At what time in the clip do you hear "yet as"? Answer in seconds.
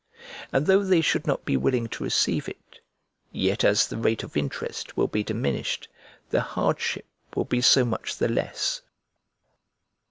3.31-3.85